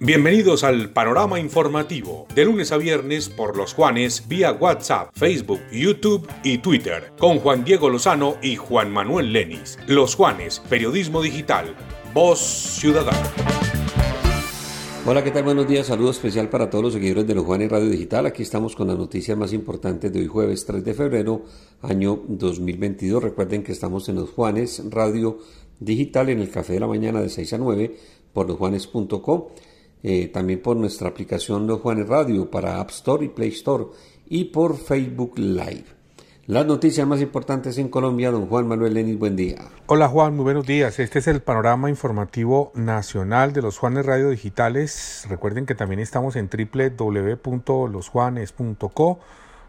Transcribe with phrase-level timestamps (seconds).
[0.00, 6.26] Bienvenidos al panorama informativo, de lunes a viernes por los Juanes vía WhatsApp, Facebook, YouTube
[6.42, 9.78] y Twitter, con Juan Diego Lozano y Juan Manuel Lenis.
[9.86, 11.74] Los Juanes, periodismo digital,
[12.14, 13.30] voz ciudadana.
[15.04, 15.42] Hola, ¿qué tal?
[15.42, 15.86] Buenos días.
[15.86, 18.26] Saludo especial para todos los seguidores de los Juanes Radio Digital.
[18.26, 21.44] Aquí estamos con las noticias más importantes de hoy jueves 3 de febrero,
[21.82, 23.22] año 2022.
[23.22, 25.38] Recuerden que estamos en los Juanes Radio
[25.80, 27.96] Digital en el Café de la Mañana de 6 a 9
[28.38, 29.44] por losjuanes.com
[30.04, 33.86] eh, también por nuestra aplicación Los Juanes Radio para App Store y Play Store
[34.28, 35.86] y por Facebook Live.
[36.46, 39.56] Las noticias más importantes en Colombia, don Juan Manuel Lenis, buen día.
[39.86, 41.00] Hola Juan, muy buenos días.
[41.00, 45.26] Este es el panorama informativo nacional de los Juanes Radio Digitales.
[45.28, 49.18] Recuerden que también estamos en www.losjuanes.co,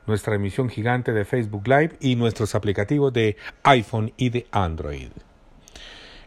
[0.06, 5.10] nuestra emisión gigante de Facebook Live y nuestros aplicativos de iPhone y de Android.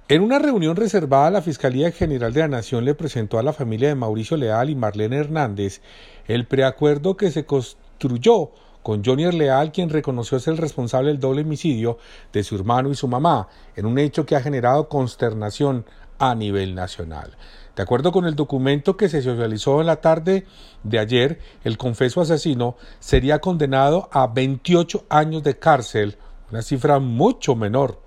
[0.09, 3.89] En una reunión reservada, la Fiscalía General de la Nación le presentó a la familia
[3.89, 5.81] de Mauricio Leal y Marlene Hernández
[6.27, 8.51] el preacuerdo que se construyó
[8.83, 11.99] con Johnny Leal, quien reconoció ser el responsable del doble homicidio
[12.33, 15.85] de su hermano y su mamá, en un hecho que ha generado consternación
[16.19, 17.37] a nivel nacional.
[17.77, 20.47] De acuerdo con el documento que se socializó en la tarde
[20.83, 26.19] de ayer, el confeso asesino sería condenado a 28 años de cárcel,
[26.51, 28.02] una cifra mucho menor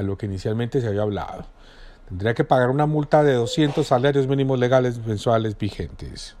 [0.00, 1.44] a lo que inicialmente se había hablado.
[2.08, 6.34] Tendría que pagar una multa de 200 salarios mínimos legales mensuales vigentes.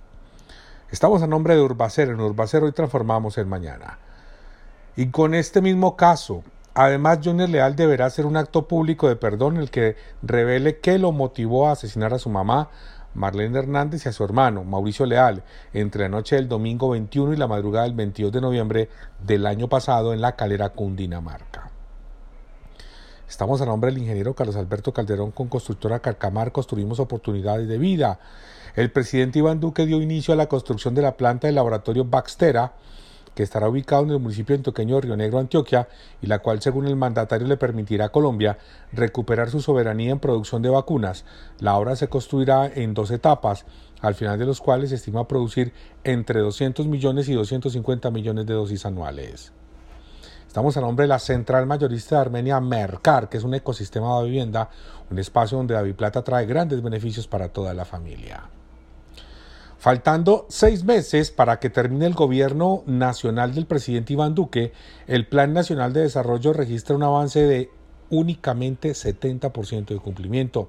[0.90, 2.12] Estamos a nombre de Urbacero.
[2.12, 3.98] En Urbacero hoy transformamos el mañana.
[4.96, 6.42] Y con este mismo caso,
[6.74, 10.98] además Junior Leal deberá hacer un acto público de perdón en el que revele qué
[10.98, 12.70] lo motivó a asesinar a su mamá,
[13.14, 17.36] Marlene Hernández, y a su hermano, Mauricio Leal, entre la noche del domingo 21 y
[17.36, 18.88] la madrugada del 22 de noviembre
[19.24, 21.70] del año pasado en la calera Cundinamarca.
[23.30, 28.18] Estamos a nombre del ingeniero Carlos Alberto Calderón con Constructora Carcamar, construimos oportunidades de vida.
[28.74, 32.72] El presidente Iván Duque dio inicio a la construcción de la planta del laboratorio Baxtera,
[33.36, 35.86] que estará ubicado en el municipio de Toqueño Río Negro, Antioquia,
[36.20, 38.58] y la cual, según el mandatario, le permitirá a Colombia
[38.90, 41.24] recuperar su soberanía en producción de vacunas.
[41.60, 43.64] La obra se construirá en dos etapas,
[44.00, 45.72] al final de los cuales se estima producir
[46.02, 49.52] entre 200 millones y 250 millones de dosis anuales.
[50.50, 54.24] Estamos a nombre de la central mayorista de Armenia, Mercar, que es un ecosistema de
[54.24, 54.68] vivienda,
[55.08, 58.50] un espacio donde David Plata trae grandes beneficios para toda la familia.
[59.78, 64.72] Faltando seis meses para que termine el gobierno nacional del presidente Iván Duque,
[65.06, 67.70] el Plan Nacional de Desarrollo registra un avance de
[68.10, 70.68] únicamente 70% de cumplimiento.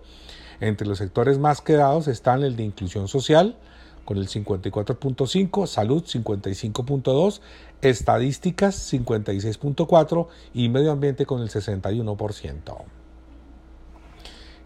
[0.60, 3.58] Entre los sectores más quedados están el de inclusión social,
[4.06, 7.42] con el 54.5, salud 55.2,
[7.82, 12.84] estadísticas 56.4 y medio ambiente con el 61%.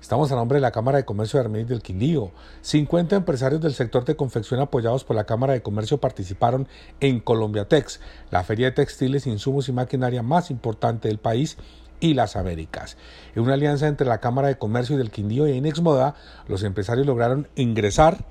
[0.06, 2.30] Estamos a nombre de la Cámara de Comercio de Armenia del Quindío.
[2.62, 6.68] 50 empresarios del sector de confección apoyados por la Cámara de Comercio participaron
[7.00, 11.58] en Colombiatex, la feria de textiles, insumos y maquinaria más importante del país
[12.00, 12.98] y las Américas.
[13.36, 16.14] En una alianza entre la Cámara de Comercio del Quindío y Inexmoda,
[16.48, 18.26] los empresarios lograron ingresar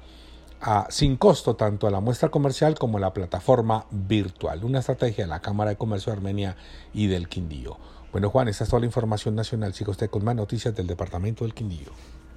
[0.88, 4.64] sin costo tanto a la muestra comercial como a la plataforma virtual.
[4.64, 6.56] Una estrategia de la Cámara de Comercio de Armenia
[6.92, 7.76] y del Quindío.
[8.12, 9.74] Bueno, Juan, esta es toda la información nacional.
[9.74, 11.90] Siga usted con más noticias del Departamento del Quindío.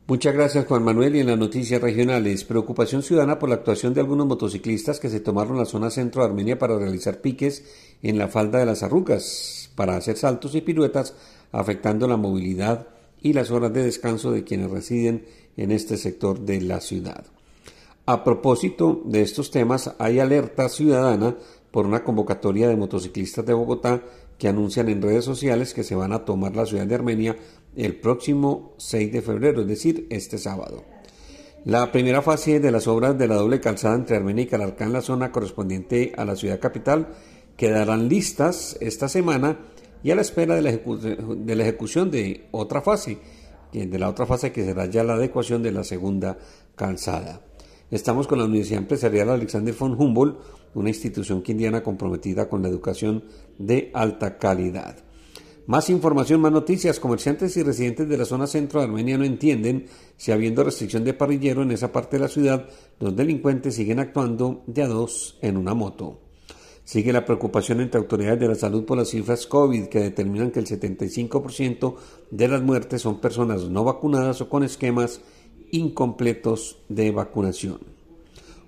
[0.08, 1.16] Muchas gracias, Juan Manuel.
[1.16, 5.20] Y en las noticias regionales, preocupación ciudadana por la actuación de algunos motociclistas que se
[5.20, 7.64] tomaron la zona centro de Armenia para realizar piques
[8.02, 11.14] en la falda de las arrugas, para hacer saltos y piruetas,
[11.52, 12.88] afectando la movilidad
[13.22, 15.26] y las horas de descanso de quienes residen
[15.58, 17.26] en este sector de la ciudad.
[18.10, 21.36] A propósito de estos temas, hay alerta ciudadana
[21.72, 24.02] por una convocatoria de motociclistas de Bogotá
[24.38, 27.36] que anuncian en redes sociales que se van a tomar la ciudad de Armenia
[27.76, 30.86] el próximo 6 de febrero, es decir, este sábado.
[31.66, 34.94] La primera fase de las obras de la doble calzada entre Armenia y Calarcá en
[34.94, 37.10] la zona correspondiente a la ciudad capital
[37.58, 39.60] quedarán listas esta semana
[40.02, 43.18] y a la espera de la, de la ejecución de otra fase,
[43.74, 46.38] de la otra fase que será ya la adecuación de la segunda
[46.78, 47.42] calzada.
[47.90, 50.38] Estamos con la Universidad Empresarial Alexander von Humboldt,
[50.74, 53.24] una institución quindiana comprometida con la educación
[53.58, 54.98] de alta calidad.
[55.68, 57.00] Más información, más noticias.
[57.00, 59.86] Comerciantes y residentes de la zona centro de Armenia no entienden
[60.18, 62.68] si habiendo restricción de parrillero en esa parte de la ciudad,
[63.00, 66.20] los delincuentes siguen actuando de a dos en una moto.
[66.84, 70.60] Sigue la preocupación entre autoridades de la salud por las cifras COVID que determinan que
[70.60, 71.96] el 75%
[72.32, 75.22] de las muertes son personas no vacunadas o con esquemas
[75.72, 77.80] incompletos de vacunación.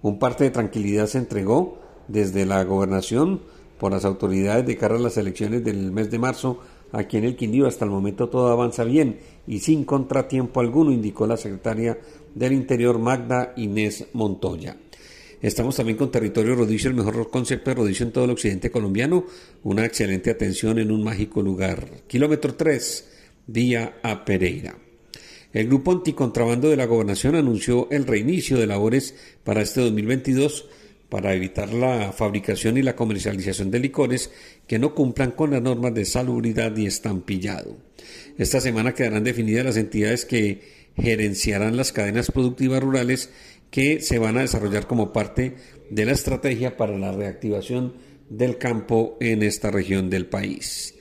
[0.01, 3.42] Un parte de tranquilidad se entregó desde la gobernación
[3.80, 6.60] por las autoridades de cara a las elecciones del mes de marzo
[6.92, 11.28] Aquí en el Quindío hasta el momento todo avanza bien y sin contratiempo alguno, indicó
[11.28, 12.00] la secretaria
[12.34, 14.75] del Interior Magda Inés Montoya.
[15.42, 19.25] Estamos también con Territorio Rodicio, el mejor concepto de rodicio en todo el occidente colombiano.
[19.63, 21.88] Una excelente atención en un mágico lugar.
[22.07, 23.10] Kilómetro 3,
[23.48, 24.88] día a Pereira.
[25.51, 30.68] El Grupo Anticontrabando de la Gobernación anunció el reinicio de labores para este 2022
[31.10, 34.30] para evitar la fabricación y la comercialización de licores
[34.68, 37.78] que no cumplan con las normas de salubridad y estampillado.
[38.38, 40.62] Esta semana quedarán definidas las entidades que
[40.96, 43.31] gerenciarán las cadenas productivas rurales
[43.72, 45.56] que se van a desarrollar como parte
[45.90, 47.94] de la estrategia para la reactivación
[48.30, 50.94] del campo en esta región del país.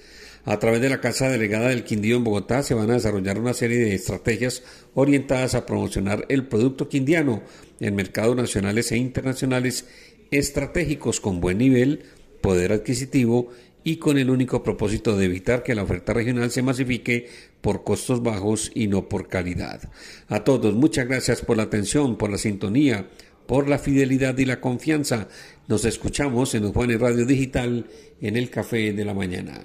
[0.49, 3.53] A través de la Casa Delegada del Quindío en Bogotá se van a desarrollar una
[3.53, 4.63] serie de estrategias
[4.95, 7.43] orientadas a promocionar el producto quindiano
[7.81, 9.87] en mercados nacionales e internacionales
[10.31, 12.05] estratégicos con buen nivel,
[12.41, 13.51] poder adquisitivo
[13.85, 17.29] y con el único propósito de evitar que la oferta regional se masifique
[17.61, 19.93] por costos bajos y no por calidad.
[20.29, 23.11] A todos, muchas gracias por la atención, por la sintonía,
[23.47, 25.29] por la fidelidad y la confianza.
[25.67, 27.85] Nos escuchamos en Juanes Radio Digital
[28.23, 29.63] en el Café de la Mañana.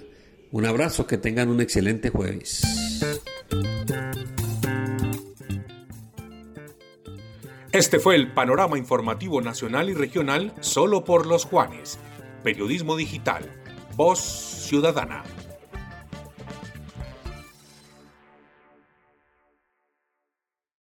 [0.54, 2.62] Un abrazo, que tengan un excelente jueves.
[7.72, 11.98] Este fue el panorama informativo nacional y regional solo por los Juanes.
[12.44, 13.50] Periodismo digital.
[13.96, 15.24] Voz Ciudadana.